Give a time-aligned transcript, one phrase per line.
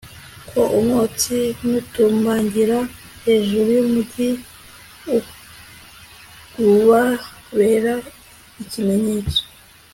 [0.51, 2.77] ko umwotsi nutumbagira
[3.25, 4.29] hejuru y'umugi,
[6.69, 7.93] ubabera
[8.63, 9.41] ikimenyetso